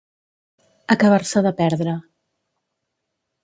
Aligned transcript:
Acabar-se 0.95 1.43
de 1.49 1.53
perdre. 1.61 1.95